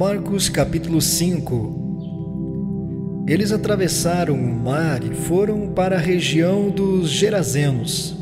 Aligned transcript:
Marcos 0.00 0.48
capítulo 0.48 0.98
5 0.98 3.26
Eles 3.28 3.52
atravessaram 3.52 4.34
o 4.34 4.58
mar 4.58 5.04
e 5.04 5.14
foram 5.14 5.74
para 5.74 5.96
a 5.96 5.98
região 5.98 6.70
dos 6.70 7.10
Gerazenos. 7.10 8.16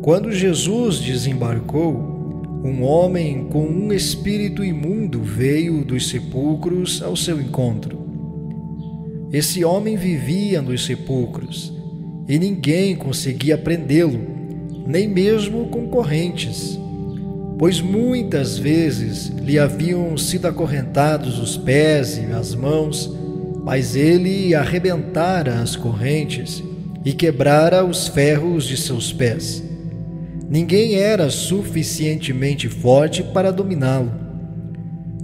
Quando 0.00 0.32
Jesus 0.32 0.98
desembarcou, 0.98 2.62
um 2.64 2.82
homem 2.82 3.44
com 3.50 3.62
um 3.62 3.92
espírito 3.92 4.64
imundo 4.64 5.22
veio 5.22 5.84
dos 5.84 6.08
sepulcros 6.08 7.02
ao 7.02 7.14
seu 7.14 7.38
encontro. 7.38 7.98
Esse 9.30 9.62
homem 9.62 9.98
vivia 9.98 10.62
nos 10.62 10.86
sepulcros 10.86 11.74
e 12.26 12.38
ninguém 12.38 12.96
conseguia 12.96 13.58
prendê-lo, 13.58 14.18
nem 14.86 15.06
mesmo 15.06 15.66
com 15.66 15.88
correntes 15.88 16.80
pois 17.60 17.78
muitas 17.78 18.56
vezes 18.56 19.26
lhe 19.26 19.58
haviam 19.58 20.16
sido 20.16 20.48
acorrentados 20.48 21.38
os 21.38 21.58
pés 21.58 22.16
e 22.16 22.32
as 22.32 22.54
mãos, 22.54 23.14
mas 23.62 23.94
ele 23.94 24.54
arrebentara 24.54 25.60
as 25.60 25.76
correntes 25.76 26.64
e 27.04 27.12
quebrara 27.12 27.84
os 27.84 28.08
ferros 28.08 28.64
de 28.64 28.78
seus 28.78 29.12
pés. 29.12 29.62
Ninguém 30.48 30.94
era 30.94 31.28
suficientemente 31.28 32.66
forte 32.66 33.22
para 33.22 33.50
dominá-lo. 33.50 34.10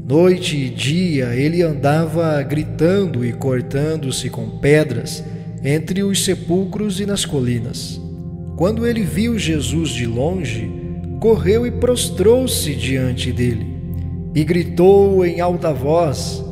Noite 0.06 0.58
e 0.58 0.68
dia 0.68 1.34
ele 1.34 1.62
andava 1.62 2.42
gritando 2.42 3.24
e 3.24 3.32
cortando-se 3.32 4.28
com 4.28 4.58
pedras 4.58 5.24
entre 5.64 6.02
os 6.02 6.22
sepulcros 6.22 7.00
e 7.00 7.06
nas 7.06 7.24
colinas. 7.24 7.98
Quando 8.58 8.86
ele 8.86 9.04
viu 9.04 9.38
Jesus 9.38 9.88
de 9.88 10.04
longe, 10.04 10.84
correu 11.20 11.66
e 11.66 11.70
prostrou-se 11.70 12.74
diante 12.74 13.32
dele 13.32 13.76
e 14.36 14.44
gritou 14.44 15.24
em 15.24 15.40
alta 15.40 15.72
voz: 15.72 16.44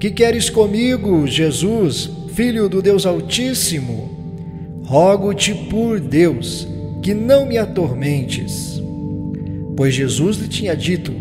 Que 0.00 0.10
queres 0.10 0.48
comigo, 0.48 1.26
Jesus, 1.26 2.10
filho 2.28 2.66
do 2.68 2.80
Deus 2.80 3.04
Altíssimo? 3.04 4.10
Rogo-te 4.84 5.54
por 5.68 6.00
Deus 6.00 6.66
que 7.02 7.12
não 7.12 7.44
me 7.44 7.58
atormentes. 7.58 8.82
Pois 9.76 9.94
Jesus 9.94 10.38
lhe 10.38 10.48
tinha 10.48 10.74
dito: 10.74 11.12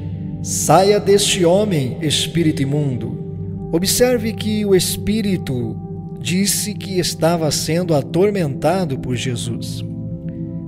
Saia 0.42 1.00
deste 1.00 1.44
homem, 1.44 1.98
espírito 2.02 2.62
imundo. 2.62 3.26
Observe 3.74 4.32
que 4.32 4.66
o 4.66 4.74
espírito 4.74 5.76
disse 6.20 6.74
que 6.74 6.98
estava 6.98 7.52
sendo 7.52 7.94
atormentado 7.94 8.98
por 8.98 9.16
Jesus. 9.16 9.84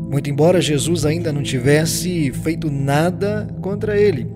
Muito 0.10 0.30
embora 0.30 0.62
Jesus 0.62 1.06
ainda 1.06 1.34
não 1.34 1.44
tivesse 1.44 2.32
feito 2.32 2.72
nada 2.72 3.48
contra 3.62 4.00
ele. 4.00 4.28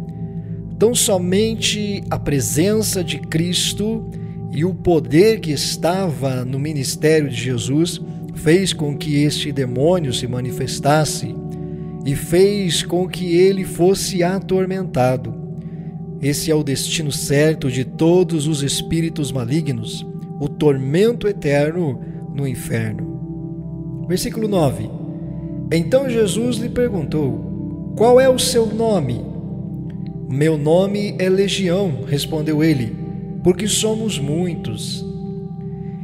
Tão 0.78 0.94
somente 0.94 2.04
a 2.10 2.20
presença 2.20 3.04
de 3.04 3.20
Cristo 3.20 4.10
e 4.52 4.66
o 4.66 4.74
poder 4.74 5.40
que 5.40 5.52
estava 5.52 6.44
no 6.44 6.60
ministério 6.60 7.30
de 7.30 7.36
Jesus 7.36 8.02
fez 8.36 8.74
com 8.74 8.98
que 8.98 9.24
este 9.24 9.52
demônio 9.52 10.14
se 10.14 10.28
manifestasse 10.28 11.34
e 12.06 12.16
fez 12.16 12.84
com 12.84 13.08
que 13.08 13.36
ele 13.36 13.64
fosse 13.64 14.24
atormentado. 14.24 15.34
Esse 16.22 16.52
é 16.52 16.56
o 16.56 16.64
destino 16.64 17.12
certo 17.12 17.72
de 17.72 17.86
todos 17.86 18.46
os 18.48 18.62
espíritos 18.62 19.32
malignos, 19.32 20.06
o 20.40 20.50
tormento 20.50 21.28
eterno 21.28 22.00
no 22.36 22.48
inferno. 22.48 24.06
Versículo 24.08 24.48
9. 24.48 25.01
Então 25.72 26.10
Jesus 26.10 26.58
lhe 26.58 26.70
perguntou: 26.70 27.94
Qual 27.98 28.20
é 28.20 28.28
o 28.28 28.38
seu 28.38 28.66
nome? 28.66 29.26
Meu 30.28 30.58
nome 30.58 31.16
é 31.18 31.30
Legião, 31.30 32.04
respondeu 32.06 32.64
ele, 32.64 32.96
porque 33.44 33.68
somos 33.68 34.20
muitos. 34.20 35.06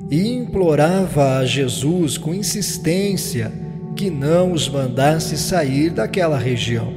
E 0.09 0.33
implorava 0.33 1.37
a 1.37 1.45
Jesus 1.45 2.17
com 2.17 2.33
insistência 2.33 3.51
que 3.93 4.09
não 4.09 4.53
os 4.53 4.69
mandasse 4.69 5.37
sair 5.37 5.89
daquela 5.89 6.37
região. 6.37 6.93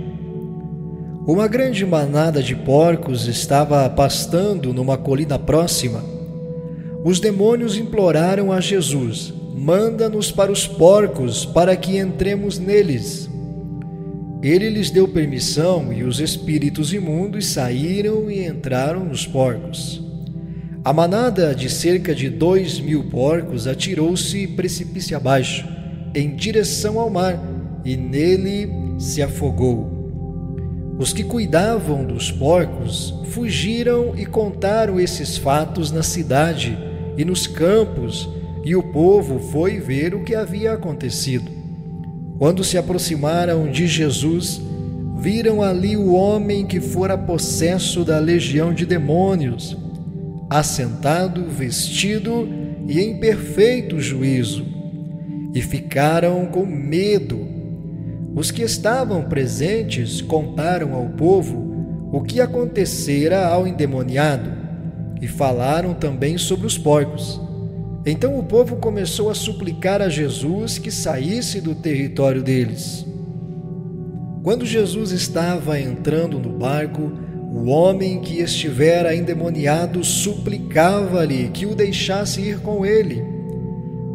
Uma 1.27 1.49
grande 1.49 1.85
manada 1.85 2.43
de 2.43 2.55
porcos 2.55 3.27
estava 3.27 3.89
pastando 3.91 4.73
numa 4.73 4.97
colina 4.97 5.39
próxima. 5.39 6.05
Os 7.05 7.19
demônios 7.19 7.77
imploraram 7.77 8.53
a 8.53 8.61
Jesus: 8.61 9.33
manda-nos 9.61 10.33
para 10.33 10.51
os 10.51 10.67
porcos, 10.67 11.45
para 11.45 11.77
que 11.77 11.99
entremos 11.99 12.59
neles. 12.59 13.29
Ele 14.43 14.71
lhes 14.71 14.91
deu 14.91 15.07
permissão 15.07 15.93
e 15.93 16.03
os 16.03 16.19
espíritos 16.19 16.95
imundos 16.95 17.45
saíram 17.49 18.31
e 18.31 18.47
entraram 18.47 19.05
nos 19.05 19.27
porcos. 19.27 20.03
A 20.83 20.95
manada 20.95 21.55
de 21.55 21.69
cerca 21.69 22.15
de 22.15 22.31
dois 22.31 22.81
mil 22.81 23.05
porcos 23.11 23.67
atirou-se 23.67 24.47
precipício 24.47 25.15
abaixo, 25.15 25.69
em 26.15 26.35
direção 26.35 26.99
ao 26.99 27.11
mar, 27.11 27.39
e 27.85 27.99
nele 27.99 28.71
se 28.99 29.21
afogou. 29.21 29.91
Os 30.99 31.13
que 31.13 31.23
cuidavam 31.23 32.03
dos 32.03 32.33
porcos 32.33 33.15
fugiram 33.27 34.17
e 34.17 34.25
contaram 34.25 34.99
esses 34.99 35.37
fatos 35.37 35.93
na 35.93 36.03
cidade 36.03 36.79
e 37.19 37.27
nos 37.27 37.47
campos 37.47 38.27
e 38.65 38.77
o 38.77 38.83
povo 38.83 39.39
foi 39.39 39.79
ver 39.79 40.15
o 40.15 40.23
que 40.23 40.35
havia 40.35 40.73
acontecido. 40.73 41.51
Quando 42.39 42.65
se 42.65 42.79
aproximaram 42.79 43.71
de 43.71 43.87
Jesus, 43.87 44.61
viram 45.19 45.63
ali 45.63 45.97
o 45.97 46.13
homem 46.13 46.67
que 46.67 46.81
fora 46.81 47.17
possesso 47.17 48.05
da 48.05 48.19
legião 48.19 48.73
de 48.73 48.87
demônios, 48.87 49.77
assentado, 50.49 51.45
vestido 51.45 52.49
e 52.89 52.99
em 52.99 53.19
perfeito 53.19 54.01
juízo, 54.01 54.65
e 55.55 55.61
ficaram 55.61 56.47
com 56.47 56.65
medo. 56.65 57.47
Os 58.35 58.51
que 58.51 58.63
estavam 58.63 59.25
presentes 59.25 60.23
contaram 60.23 60.95
ao 60.95 61.11
povo 61.11 61.69
o 62.13 62.23
que 62.23 62.41
acontecera 62.41 63.47
ao 63.47 63.67
endemoniado 63.67 64.51
e 65.21 65.29
falaram 65.29 65.95
também 65.95 66.39
sobre 66.39 66.67
os 66.67 66.79
porcos. 66.79 67.41
Então 68.05 68.39
o 68.39 68.43
povo 68.43 68.77
começou 68.77 69.29
a 69.29 69.35
suplicar 69.35 70.01
a 70.01 70.09
Jesus 70.09 70.79
que 70.79 70.91
saísse 70.91 71.61
do 71.61 71.75
território 71.75 72.43
deles. 72.43 73.05
Quando 74.43 74.65
Jesus 74.65 75.11
estava 75.11 75.79
entrando 75.79 76.39
no 76.39 76.59
barco, 76.59 77.13
o 77.53 77.69
homem 77.69 78.21
que 78.21 78.39
estivera 78.39 79.15
endemoniado 79.15 80.03
suplicava-lhe 80.03 81.51
que 81.51 81.67
o 81.67 81.75
deixasse 81.75 82.41
ir 82.41 82.61
com 82.61 82.87
ele. 82.87 83.23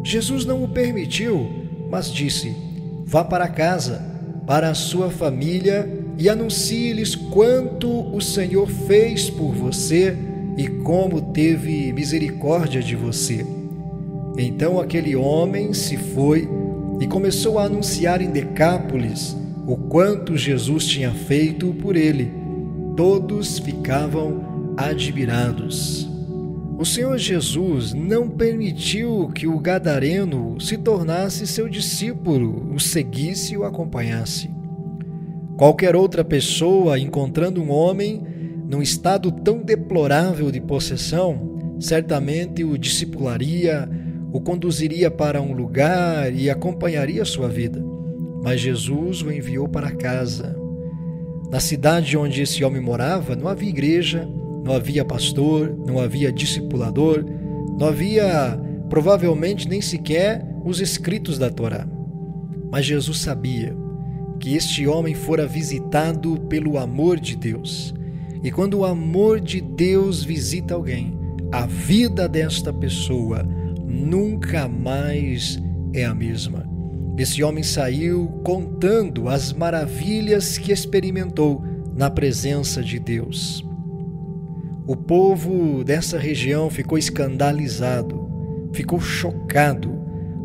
Jesus 0.02 0.44
não 0.44 0.64
o 0.64 0.68
permitiu, 0.68 1.48
mas 1.88 2.12
disse: 2.12 2.56
Vá 3.04 3.22
para 3.22 3.46
casa, 3.46 4.02
para 4.46 4.68
a 4.68 4.74
sua 4.74 5.10
família 5.10 5.88
e 6.18 6.28
anuncie-lhes 6.28 7.14
quanto 7.14 7.88
o 7.88 8.20
Senhor 8.20 8.68
fez 8.68 9.30
por 9.30 9.54
você 9.54 10.16
e 10.56 10.66
como 10.66 11.32
teve 11.32 11.92
misericórdia 11.92 12.82
de 12.82 12.96
você. 12.96 13.55
Então 14.38 14.78
aquele 14.78 15.16
homem 15.16 15.72
se 15.72 15.96
foi 15.96 16.48
e 17.00 17.06
começou 17.06 17.58
a 17.58 17.64
anunciar 17.64 18.20
em 18.20 18.30
Decápolis 18.30 19.36
o 19.66 19.76
quanto 19.76 20.36
Jesus 20.36 20.86
tinha 20.86 21.12
feito 21.12 21.72
por 21.74 21.96
ele. 21.96 22.32
Todos 22.96 23.58
ficavam 23.58 24.74
admirados. 24.76 26.08
O 26.78 26.84
Senhor 26.84 27.16
Jesus 27.16 27.94
não 27.94 28.28
permitiu 28.28 29.30
que 29.34 29.46
o 29.46 29.58
gadareno 29.58 30.60
se 30.60 30.76
tornasse 30.76 31.46
seu 31.46 31.68
discípulo, 31.68 32.70
o 32.74 32.78
seguisse 32.78 33.54
e 33.54 33.56
o 33.56 33.64
acompanhasse. 33.64 34.50
Qualquer 35.56 35.96
outra 35.96 36.22
pessoa, 36.22 36.98
encontrando 36.98 37.62
um 37.62 37.70
homem 37.70 38.22
num 38.68 38.82
estado 38.82 39.32
tão 39.32 39.62
deplorável 39.62 40.50
de 40.50 40.60
possessão, 40.60 41.76
certamente 41.80 42.62
o 42.62 42.76
discipularia, 42.76 43.88
o 44.36 44.40
conduziria 44.42 45.10
para 45.10 45.40
um 45.40 45.54
lugar 45.54 46.30
e 46.30 46.50
acompanharia 46.50 47.24
sua 47.24 47.48
vida. 47.48 47.82
Mas 48.42 48.60
Jesus 48.60 49.22
o 49.22 49.32
enviou 49.32 49.66
para 49.66 49.90
casa. 49.90 50.54
Na 51.50 51.58
cidade 51.58 52.18
onde 52.18 52.42
esse 52.42 52.62
homem 52.62 52.82
morava, 52.82 53.34
não 53.34 53.48
havia 53.48 53.70
igreja, 53.70 54.28
não 54.62 54.74
havia 54.74 55.06
pastor, 55.06 55.74
não 55.86 55.98
havia 55.98 56.30
discipulador, 56.30 57.24
não 57.78 57.86
havia 57.86 58.60
provavelmente 58.90 59.66
nem 59.66 59.80
sequer 59.80 60.46
os 60.66 60.82
escritos 60.82 61.38
da 61.38 61.48
Torá. 61.48 61.88
Mas 62.70 62.84
Jesus 62.84 63.20
sabia 63.20 63.74
que 64.38 64.54
este 64.54 64.86
homem 64.86 65.14
fora 65.14 65.46
visitado 65.46 66.38
pelo 66.40 66.76
amor 66.76 67.18
de 67.18 67.36
Deus. 67.36 67.94
E 68.44 68.50
quando 68.50 68.80
o 68.80 68.84
amor 68.84 69.40
de 69.40 69.62
Deus 69.62 70.22
visita 70.22 70.74
alguém, 70.74 71.18
a 71.50 71.64
vida 71.64 72.28
desta 72.28 72.70
pessoa 72.70 73.55
nunca 73.86 74.68
mais 74.68 75.62
é 75.94 76.04
a 76.04 76.14
mesma. 76.14 76.68
Esse 77.18 77.42
homem 77.42 77.62
saiu 77.62 78.28
contando 78.44 79.28
as 79.28 79.52
maravilhas 79.52 80.58
que 80.58 80.72
experimentou 80.72 81.62
na 81.96 82.10
presença 82.10 82.82
de 82.82 82.98
Deus. 82.98 83.64
O 84.86 84.94
povo 84.94 85.82
dessa 85.82 86.18
região 86.18 86.68
ficou 86.68 86.98
escandalizado, 86.98 88.28
ficou 88.72 89.00
chocado, 89.00 89.98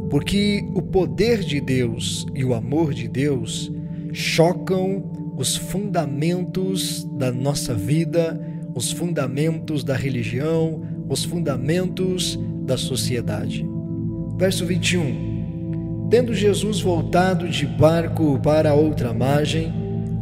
porque 0.10 0.66
o 0.74 0.82
poder 0.82 1.42
de 1.42 1.60
Deus 1.60 2.26
e 2.34 2.44
o 2.46 2.54
amor 2.54 2.94
de 2.94 3.08
Deus 3.08 3.72
chocam 4.14 5.04
os 5.38 5.56
fundamentos 5.56 7.04
da 7.18 7.32
nossa 7.32 7.74
vida, 7.74 8.40
os 8.74 8.92
fundamentos 8.92 9.84
da 9.84 9.96
religião, 9.96 10.82
os 11.10 11.24
fundamentos 11.24 12.40
da 12.62 12.78
sociedade. 12.78 13.66
Verso 14.38 14.66
21. 14.66 16.08
Tendo 16.10 16.34
Jesus 16.34 16.82
voltado 16.82 17.48
de 17.48 17.66
barco 17.66 18.40
para 18.44 18.74
outra 18.74 19.14
margem, 19.14 19.74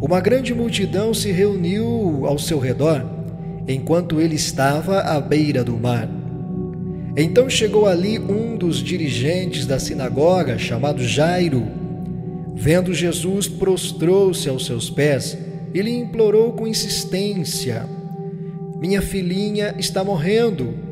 uma 0.02 0.22
grande 0.22 0.54
multidão 0.54 1.14
se 1.14 1.32
reuniu 1.32 2.26
ao 2.26 2.38
seu 2.38 2.60
redor, 2.60 3.04
enquanto 3.68 4.22
ele 4.22 4.36
estava 4.36 5.00
à 5.00 5.20
beira 5.20 5.64
do 5.64 5.78
mar. 5.78 6.10
Então 7.18 7.50
chegou 7.50 7.86
ali 7.86 8.18
um 8.18 8.56
dos 8.56 8.78
dirigentes 8.78 9.66
da 9.66 9.80
sinagoga, 9.80 10.58
chamado 10.58 11.04
Jairo. 11.04 11.68
Vendo 12.56 12.94
Jesus, 12.94 13.48
prostrou-se 13.48 14.48
aos 14.48 14.66
seus 14.66 14.90
pés 14.90 15.38
e 15.74 15.82
lhe 15.82 15.92
implorou 15.92 16.54
com 16.54 16.68
insistência: 16.68 17.86
Minha 18.80 19.02
filhinha 19.02 19.76
está 19.78 20.04
morrendo. 20.04 20.89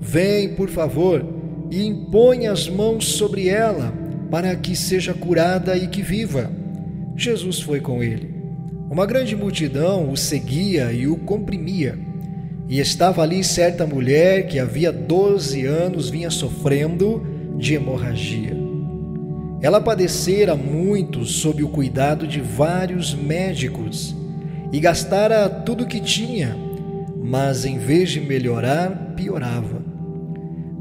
Vem, 0.00 0.54
por 0.54 0.68
favor, 0.68 1.24
e 1.70 1.86
impõe 1.86 2.46
as 2.46 2.68
mãos 2.68 3.06
sobre 3.06 3.48
ela, 3.48 3.92
para 4.30 4.54
que 4.56 4.74
seja 4.74 5.12
curada 5.12 5.76
e 5.76 5.86
que 5.86 6.02
viva. 6.02 6.50
Jesus 7.16 7.60
foi 7.60 7.80
com 7.80 8.02
ele. 8.02 8.34
Uma 8.90 9.06
grande 9.06 9.36
multidão 9.36 10.10
o 10.10 10.16
seguia 10.16 10.92
e 10.92 11.06
o 11.06 11.16
comprimia. 11.16 11.98
E 12.68 12.78
estava 12.78 13.22
ali 13.22 13.44
certa 13.44 13.86
mulher 13.86 14.46
que 14.46 14.58
havia 14.58 14.90
12 14.90 15.66
anos 15.66 16.08
vinha 16.08 16.30
sofrendo 16.30 17.24
de 17.56 17.74
hemorragia. 17.74 18.56
Ela 19.60 19.80
padecera 19.80 20.56
muito 20.56 21.24
sob 21.26 21.62
o 21.62 21.68
cuidado 21.68 22.26
de 22.26 22.40
vários 22.40 23.14
médicos 23.14 24.16
e 24.72 24.80
gastara 24.80 25.48
tudo 25.48 25.84
o 25.84 25.86
que 25.86 26.00
tinha, 26.00 26.56
mas 27.22 27.64
em 27.64 27.78
vez 27.78 28.10
de 28.10 28.20
melhorar, 28.20 29.12
piorava. 29.14 29.89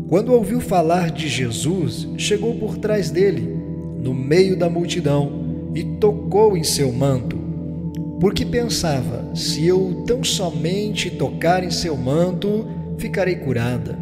Quando 0.09 0.33
ouviu 0.33 0.59
falar 0.59 1.11
de 1.11 1.27
Jesus, 1.27 2.07
chegou 2.17 2.55
por 2.55 2.77
trás 2.77 3.11
dele, 3.11 3.41
no 4.01 4.13
meio 4.13 4.57
da 4.57 4.69
multidão, 4.69 5.69
e 5.75 5.83
tocou 5.83 6.57
em 6.57 6.63
seu 6.63 6.91
manto 6.91 7.49
porque 8.19 8.45
pensava: 8.45 9.33
se 9.33 9.65
eu 9.65 10.03
tão 10.05 10.23
somente 10.23 11.09
tocar 11.09 11.63
em 11.63 11.71
seu 11.71 11.95
manto, 11.95 12.67
ficarei 12.97 13.35
curada. 13.35 13.97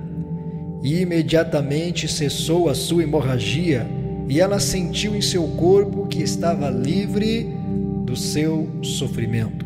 E 0.84 1.02
imediatamente 1.02 2.08
cessou 2.08 2.70
a 2.70 2.76
sua 2.76 3.04
hemorragia, 3.04 3.88
e 4.28 4.40
ela 4.40 4.60
sentiu 4.60 5.16
em 5.16 5.22
seu 5.22 5.44
corpo 5.50 6.08
que 6.08 6.22
estava 6.22 6.70
livre 6.70 7.48
do 8.06 8.16
seu 8.16 8.68
sofrimento. 8.82 9.66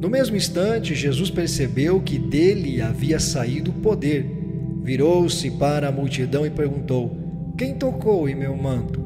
No 0.00 0.08
mesmo 0.08 0.36
instante, 0.36 0.94
Jesus 0.94 1.28
percebeu 1.28 2.00
que 2.00 2.18
dele 2.18 2.80
havia 2.80 3.18
saído 3.18 3.72
poder. 3.72 4.37
Virou-se 4.82 5.50
para 5.52 5.88
a 5.88 5.92
multidão 5.92 6.46
e 6.46 6.50
perguntou: 6.50 7.10
Quem 7.56 7.74
tocou 7.74 8.28
em 8.28 8.34
meu 8.34 8.56
manto? 8.56 9.00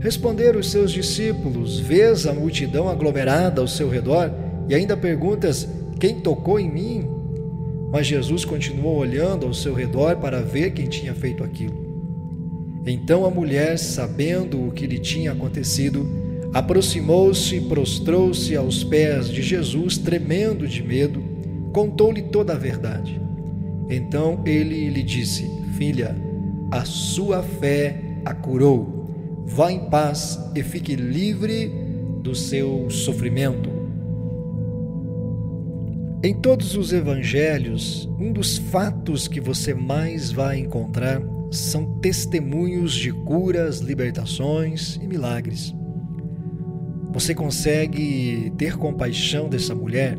Responderam 0.00 0.60
os 0.60 0.70
seus 0.70 0.92
discípulos: 0.92 1.80
Vês 1.80 2.26
a 2.26 2.32
multidão 2.32 2.88
aglomerada 2.88 3.60
ao 3.60 3.68
seu 3.68 3.88
redor 3.88 4.30
e 4.68 4.74
ainda 4.74 4.96
perguntas: 4.96 5.68
Quem 5.98 6.20
tocou 6.20 6.60
em 6.60 6.70
mim? 6.70 7.08
Mas 7.90 8.06
Jesus 8.06 8.44
continuou 8.44 8.96
olhando 8.96 9.46
ao 9.46 9.54
seu 9.54 9.74
redor 9.74 10.16
para 10.16 10.42
ver 10.42 10.72
quem 10.72 10.86
tinha 10.86 11.14
feito 11.14 11.42
aquilo. 11.42 11.86
Então 12.86 13.24
a 13.24 13.30
mulher, 13.30 13.78
sabendo 13.78 14.68
o 14.68 14.70
que 14.70 14.86
lhe 14.86 14.98
tinha 14.98 15.32
acontecido, 15.32 16.06
aproximou-se 16.54 17.56
e 17.56 17.60
prostrou-se 17.62 18.54
aos 18.54 18.84
pés 18.84 19.28
de 19.28 19.42
Jesus, 19.42 19.98
tremendo 19.98 20.68
de 20.68 20.82
medo, 20.82 21.22
contou-lhe 21.72 22.22
toda 22.22 22.52
a 22.52 22.58
verdade. 22.58 23.20
Então 23.88 24.42
ele 24.44 24.88
lhe 24.90 25.02
disse: 25.02 25.50
Filha, 25.76 26.16
a 26.70 26.84
sua 26.84 27.42
fé 27.42 28.02
a 28.24 28.34
curou 28.34 28.96
Vá 29.46 29.70
em 29.70 29.88
paz 29.88 30.40
e 30.56 30.62
fique 30.62 30.96
livre 30.96 31.72
do 32.20 32.34
seu 32.34 32.90
sofrimento. 32.90 33.70
Em 36.22 36.34
todos 36.34 36.76
os 36.76 36.92
evangelhos, 36.92 38.08
um 38.18 38.32
dos 38.32 38.58
fatos 38.58 39.28
que 39.28 39.40
você 39.40 39.72
mais 39.72 40.32
vai 40.32 40.58
encontrar 40.58 41.22
são 41.52 42.00
testemunhos 42.00 42.92
de 42.92 43.12
curas, 43.12 43.78
libertações 43.78 44.96
e 44.96 45.06
milagres. 45.06 45.72
Você 47.12 47.32
consegue 47.32 48.52
ter 48.58 48.76
compaixão 48.76 49.48
dessa 49.48 49.76
mulher? 49.76 50.18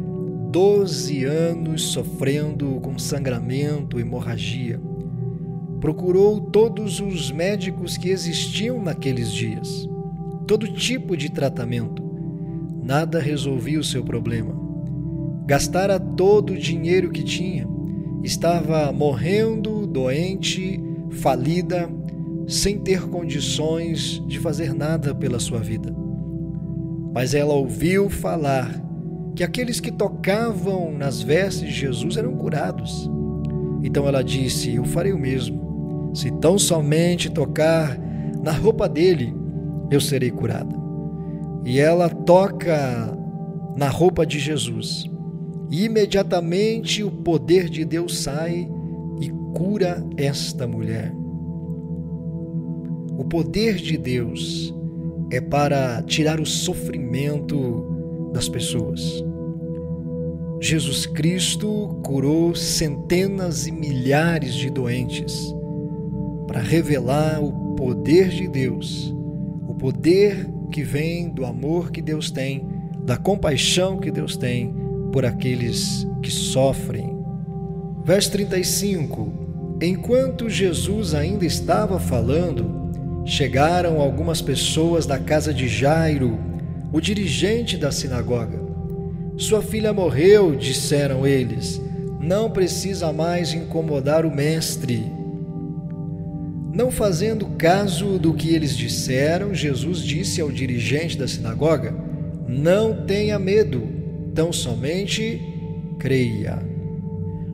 Doze 0.59 1.23
anos 1.23 1.83
sofrendo 1.83 2.79
com 2.81 2.97
sangramento, 2.97 3.99
hemorragia 3.99 4.81
procurou 5.79 6.41
todos 6.41 6.99
os 6.99 7.31
médicos 7.31 7.95
que 7.95 8.09
existiam 8.09 8.81
naqueles 8.81 9.31
dias, 9.31 9.87
todo 10.47 10.73
tipo 10.73 11.15
de 11.15 11.29
tratamento. 11.29 12.01
Nada 12.83 13.19
resolvia 13.19 13.79
o 13.79 13.83
seu 13.83 14.03
problema. 14.03 14.59
Gastara 15.45 15.99
todo 15.99 16.53
o 16.53 16.57
dinheiro 16.57 17.11
que 17.11 17.21
tinha. 17.21 17.67
Estava 18.23 18.91
morrendo, 18.91 19.85
doente, 19.85 20.81
falida, 21.11 21.87
sem 22.47 22.79
ter 22.79 23.07
condições 23.07 24.23
de 24.25 24.39
fazer 24.39 24.73
nada 24.73 25.13
pela 25.13 25.37
sua 25.37 25.59
vida. 25.59 25.95
Mas 27.13 27.35
ela 27.35 27.53
ouviu 27.53 28.09
falar 28.09 28.86
que 29.37 29.43
aqueles 29.43 29.79
que 29.79 29.91
tocavam 29.91 30.91
nas 30.91 31.21
vestes 31.21 31.69
de 31.69 31.71
Jesus 31.71 32.17
eram 32.17 32.35
curados. 32.35 33.07
Então 33.83 34.07
ela 34.07 34.23
disse: 34.23 34.73
Eu 34.73 34.83
farei 34.83 35.13
o 35.13 35.19
mesmo. 35.19 36.09
Se 36.15 36.31
tão 36.39 36.57
somente 36.57 37.29
tocar 37.29 37.99
na 38.41 38.51
roupa 38.51 38.89
dele, 38.89 39.31
eu 39.91 40.01
serei 40.01 40.31
curada. 40.31 40.75
E 41.63 41.79
ela 41.79 42.09
toca 42.09 43.15
na 43.77 43.87
roupa 43.89 44.25
de 44.25 44.39
Jesus. 44.39 45.05
E 45.69 45.85
imediatamente 45.85 47.03
o 47.03 47.11
poder 47.11 47.69
de 47.69 47.85
Deus 47.85 48.17
sai 48.17 48.67
e 49.21 49.29
cura 49.53 50.03
esta 50.17 50.65
mulher. 50.65 51.13
O 53.15 53.23
poder 53.23 53.75
de 53.75 53.99
Deus 53.99 54.73
é 55.31 55.39
para 55.39 56.01
tirar 56.01 56.39
o 56.39 56.45
sofrimento 56.45 58.31
das 58.33 58.49
pessoas. 58.49 59.26
Jesus 60.59 61.05
Cristo 61.05 61.99
curou 62.03 62.55
centenas 62.55 63.67
e 63.67 63.71
milhares 63.71 64.55
de 64.55 64.69
doentes 64.71 65.53
para 66.47 66.59
revelar 66.59 67.43
o 67.43 67.75
poder 67.75 68.29
de 68.29 68.47
Deus, 68.47 69.13
o 69.67 69.75
poder 69.75 70.49
que 70.71 70.83
vem 70.83 71.29
do 71.29 71.45
amor 71.45 71.91
que 71.91 72.01
Deus 72.01 72.31
tem, 72.31 72.67
da 73.03 73.17
compaixão 73.17 73.99
que 73.99 74.09
Deus 74.09 74.35
tem 74.35 74.73
por 75.11 75.25
aqueles 75.25 76.07
que 76.23 76.31
sofrem. 76.31 77.15
Verso 78.03 78.31
35: 78.31 79.31
Enquanto 79.81 80.49
Jesus 80.49 81.13
ainda 81.13 81.45
estava 81.45 81.99
falando, 81.99 82.89
chegaram 83.25 84.01
algumas 84.01 84.41
pessoas 84.41 85.05
da 85.05 85.19
casa 85.19 85.53
de 85.53 85.67
Jairo, 85.67 86.39
o 86.91 86.99
dirigente 86.99 87.77
da 87.77 87.91
sinagoga. 87.91 88.66
Sua 89.37 89.61
filha 89.61 89.93
morreu, 89.93 90.55
disseram 90.55 91.25
eles. 91.25 91.79
Não 92.19 92.49
precisa 92.49 93.13
mais 93.13 93.53
incomodar 93.53 94.25
o 94.25 94.35
mestre. 94.35 95.05
Não 96.73 96.89
fazendo 96.89 97.45
caso 97.57 98.17
do 98.17 98.33
que 98.33 98.49
eles 98.49 98.75
disseram, 98.75 99.53
Jesus 99.53 99.99
disse 99.99 100.41
ao 100.41 100.49
dirigente 100.51 101.15
da 101.15 101.27
sinagoga: 101.27 101.95
Não 102.47 103.05
tenha 103.05 103.37
medo, 103.37 103.87
tão 104.33 104.51
somente 104.51 105.39
creia. 105.99 106.57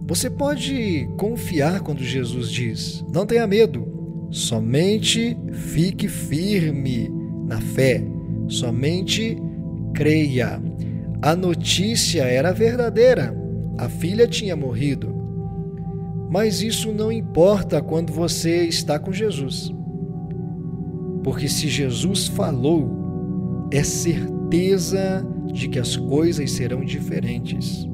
Você 0.08 0.30
pode 0.30 1.08
confiar 1.18 1.82
quando 1.82 2.02
Jesus 2.02 2.50
diz: 2.50 3.04
Não 3.14 3.26
tenha 3.26 3.46
medo, 3.46 4.28
somente 4.32 5.38
fique 5.52 6.08
firme 6.08 7.10
na 7.46 7.60
fé, 7.60 8.02
somente 8.48 9.38
creia. 9.94 10.62
A 11.24 11.38
notícia 11.38 12.24
era 12.24 12.52
verdadeira, 12.52 13.34
a 13.78 13.88
filha 13.88 14.28
tinha 14.28 14.58
morrido. 14.58 15.16
Mas 16.30 16.62
isso 16.62 16.92
não 16.92 17.10
importa 17.10 17.82
quando 17.82 18.12
você 18.12 18.66
está 18.66 19.00
com 19.00 19.14
Jesus. 19.14 19.74
Porque 21.24 21.48
se 21.48 21.70
Jesus 21.70 22.28
falou, 22.28 23.70
é 23.72 23.86
certeza 23.86 25.26
de 25.54 25.70
que 25.70 25.80
as 25.80 25.96
coisas 25.96 26.52
serão 26.52 26.84
diferentes. 26.84 27.88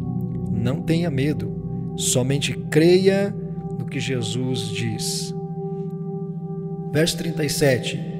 não 0.51 0.81
tenha 0.81 1.11
medo, 1.11 1.93
somente 1.95 2.57
creia 2.71 3.31
no 3.77 3.85
que 3.85 3.99
Jesus 3.99 4.69
diz. 4.69 5.35
Verso 6.91 7.15
37. 7.19 8.18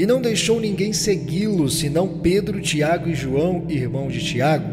E 0.00 0.06
não 0.06 0.18
deixou 0.18 0.58
ninguém 0.58 0.94
segui-lo, 0.94 1.68
senão 1.68 2.08
Pedro, 2.08 2.58
Tiago 2.58 3.06
e 3.06 3.14
João, 3.14 3.66
irmão 3.68 4.08
de 4.08 4.18
Tiago. 4.18 4.72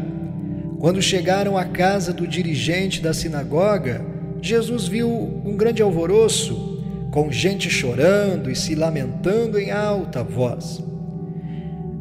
Quando 0.78 1.02
chegaram 1.02 1.54
à 1.54 1.66
casa 1.66 2.14
do 2.14 2.26
dirigente 2.26 3.02
da 3.02 3.12
sinagoga, 3.12 4.02
Jesus 4.40 4.88
viu 4.88 5.06
um 5.44 5.54
grande 5.54 5.82
alvoroço, 5.82 6.82
com 7.10 7.30
gente 7.30 7.68
chorando 7.68 8.50
e 8.50 8.56
se 8.56 8.74
lamentando 8.74 9.58
em 9.58 9.70
alta 9.70 10.24
voz. 10.24 10.82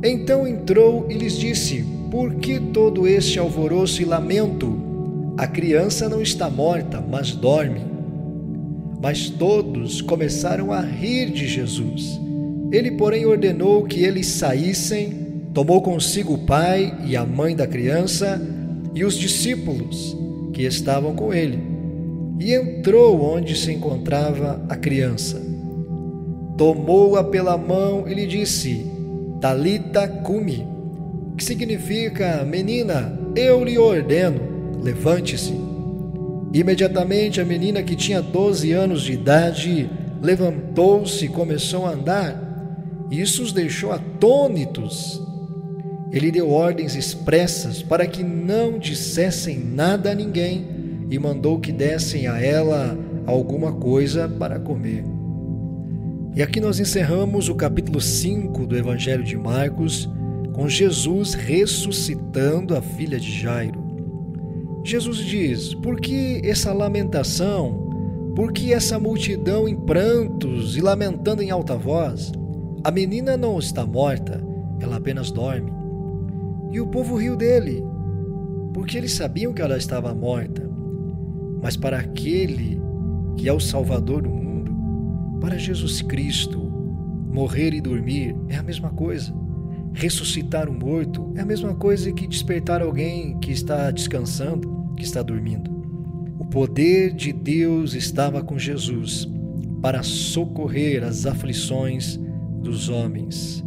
Então 0.02 0.48
entrou 0.48 1.06
e 1.10 1.14
lhes 1.16 1.38
disse: 1.38 1.86
Por 2.10 2.36
que 2.36 2.62
todo 2.62 3.06
este 3.06 3.38
alvoroço 3.38 4.02
e 4.02 4.06
lamento? 4.06 5.36
A 5.38 5.46
criança 5.46 6.08
não 6.08 6.22
está 6.22 6.50
morta, 6.50 7.02
mas 7.02 7.34
dorme. 7.34 7.82
Mas 9.04 9.30
todos 9.30 10.02
começaram 10.02 10.72
a 10.72 10.80
rir 10.80 11.30
de 11.30 11.46
Jesus. 11.46 12.26
Ele, 12.72 12.92
porém, 12.92 13.26
ordenou 13.26 13.84
que 13.84 14.04
eles 14.04 14.28
saíssem, 14.28 15.10
tomou 15.54 15.82
consigo 15.82 16.34
o 16.34 16.46
pai 16.46 16.94
e 17.06 17.16
a 17.16 17.26
mãe 17.26 17.56
da 17.56 17.66
criança 17.66 18.42
e 18.94 19.04
os 19.06 19.16
discípulos 19.16 20.18
que 20.54 20.64
estavam 20.64 21.16
com 21.16 21.34
ele, 21.34 21.60
e 22.40 22.54
entrou 22.54 23.22
onde 23.22 23.56
se 23.56 23.72
encontrava 23.72 24.66
a 24.68 24.76
criança. 24.76 25.42
Tomou-a 26.58 27.24
pela 27.24 27.58
mão 27.58 28.08
e 28.08 28.14
lhe 28.14 28.26
disse: 28.26 28.86
Talita 29.40 30.08
cumi, 30.08 30.66
que 31.38 31.44
significa, 31.44 32.44
menina, 32.44 33.18
eu 33.36 33.64
lhe 33.64 33.78
ordeno, 33.78 34.80
levante-se. 34.82 35.54
Imediatamente 36.52 37.40
a 37.40 37.46
menina 37.46 37.84
que 37.84 37.96
tinha 37.96 38.22
12 38.22 38.72
anos 38.72 39.04
de 39.04 39.14
idade 39.14 39.90
levantou-se 40.22 41.26
e 41.26 41.30
começou 41.30 41.86
a 41.86 41.92
andar. 41.92 42.47
Isso 43.10 43.44
os 43.44 43.54
deixou 43.54 43.92
atônitos. 43.92 45.22
Ele 46.12 46.32
deu 46.32 46.50
ordens 46.50 46.96
expressas 46.96 47.82
para 47.82 48.08
que 48.08 48.24
não 48.24 48.78
dissessem 48.80 49.60
nada 49.60 50.12
a 50.12 50.16
ninguém 50.16 50.68
e 51.10 51.18
mandou 51.18 51.60
que 51.60 51.72
dessem 51.72 52.28
a 52.28 52.40
ela 52.42 52.98
alguma 53.26 53.74
coisa 53.74 54.28
para 54.28 54.60
comer. 54.60 55.04
E 56.36 56.42
aqui 56.42 56.60
nós 56.60 56.80
encerramos 56.80 57.50
o 57.50 57.56
capítulo 57.56 58.00
5 58.00 58.68
do 58.68 58.78
Evangelho 58.78 59.24
de 59.24 59.36
Marcos, 59.36 60.10
com 60.54 60.70
Jesus 60.70 61.34
ressuscitando 61.34 62.76
a 62.76 62.82
filha 62.82 63.20
de 63.20 63.32
Jairo. 63.32 63.84
Jesus 64.84 65.18
diz: 65.18 65.74
Por 65.74 66.00
que 66.00 66.42
essa 66.44 66.72
lamentação? 66.72 67.88
Por 68.36 68.52
que 68.52 68.72
essa 68.72 69.00
multidão 69.00 69.68
em 69.68 69.76
prantos 69.76 70.78
e 70.78 70.82
lamentando 70.82 71.42
em 71.42 71.50
alta 71.50 71.76
voz? 71.76 72.32
A 72.88 72.92
menina 72.92 73.36
não 73.36 73.60
está 73.60 73.86
morta, 73.86 74.42
ela 74.80 74.96
apenas 74.96 75.30
dorme. 75.30 75.70
E 76.72 76.80
o 76.80 76.88
povo 76.88 77.18
riu 77.18 77.36
dele, 77.36 77.84
porque 78.74 78.98
eles 78.98 79.12
sabiam 79.12 79.52
que 79.52 79.62
ela 79.62 79.78
estava 79.78 80.16
morta. 80.16 80.66
Mas 81.62 81.76
para 81.76 82.00
aquele 82.00 82.80
que 83.36 83.50
é 83.50 83.52
o 83.52 83.60
Salvador 83.60 84.22
do 84.22 84.30
mundo, 84.30 84.72
para 85.42 85.58
Jesus 85.58 86.02
Cristo, 86.02 86.60
morrer 87.30 87.74
e 87.74 87.82
dormir 87.82 88.34
é 88.48 88.56
a 88.56 88.64
mesma 88.64 88.90
coisa. 88.92 89.34
Ressuscitar 89.92 90.70
um 90.70 90.80
morto 90.80 91.34
é 91.36 91.42
a 91.42 91.46
mesma 91.46 91.76
coisa 91.76 92.10
que 92.14 92.26
despertar 92.26 92.82
alguém 92.82 93.38
que 93.40 93.52
está 93.52 93.92
descansando, 93.92 94.94
que 94.96 95.04
está 95.04 95.22
dormindo. 95.22 95.70
O 96.40 96.46
poder 96.46 97.12
de 97.14 97.34
Deus 97.34 97.94
estava 97.94 98.42
com 98.42 98.58
Jesus 98.58 99.28
para 99.82 100.04
socorrer 100.04 101.04
as 101.04 101.26
aflições 101.26 102.18
dos 102.68 102.90
homens. 102.90 103.64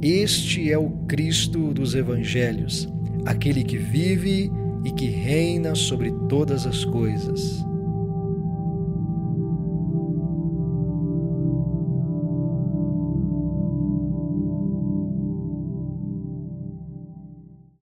Este 0.00 0.72
é 0.72 0.78
o 0.78 0.88
Cristo 1.06 1.74
dos 1.74 1.94
Evangelhos, 1.94 2.88
aquele 3.26 3.62
que 3.62 3.76
vive 3.76 4.50
e 4.84 4.90
que 4.90 5.06
reina 5.06 5.74
sobre 5.74 6.10
todas 6.30 6.66
as 6.66 6.82
coisas. 6.82 7.62